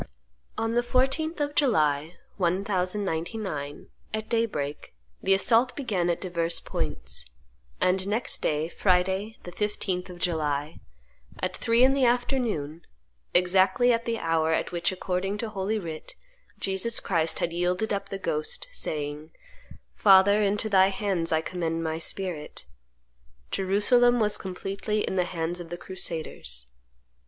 On 0.57 0.73
the 0.73 0.81
14th 0.81 1.39
of 1.41 1.53
July, 1.53 2.15
1099, 2.37 3.85
at 4.15 4.29
daybreak, 4.29 4.95
the 5.21 5.35
assault 5.35 5.75
began 5.75 6.09
at 6.09 6.19
divers 6.19 6.59
points; 6.59 7.27
and 7.79 8.07
next 8.07 8.41
day, 8.41 8.67
Friday, 8.67 9.37
the 9.43 9.51
15th 9.51 10.09
of 10.09 10.17
July, 10.17 10.79
at 11.39 11.55
three 11.55 11.83
in 11.83 11.93
the 11.93 12.03
afternoon, 12.03 12.81
exactly 13.35 13.93
at 13.93 14.05
the 14.05 14.17
hour 14.17 14.51
at 14.53 14.71
which, 14.71 14.91
according 14.91 15.37
to 15.37 15.49
Holy 15.49 15.77
Writ, 15.77 16.15
Jesus 16.59 16.99
Christ 16.99 17.37
had 17.37 17.53
yielded 17.53 17.93
up 17.93 18.09
the 18.09 18.17
ghost, 18.17 18.65
saying, 18.71 19.29
"Father, 19.93 20.41
into 20.41 20.67
Thy 20.67 20.87
hands 20.87 21.31
I 21.31 21.41
commend 21.41 21.83
My 21.83 21.99
spirit," 21.99 22.65
Jerusalem 23.51 24.19
was 24.19 24.39
completely 24.39 25.01
in 25.07 25.15
the 25.15 25.25
hands 25.25 25.59
of 25.59 25.69
the 25.69 25.77
crusaders. 25.77 26.65